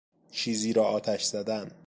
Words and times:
چیزی 0.31 0.73
را 0.73 0.83
آتش 0.85 1.23
زدن 1.23 1.71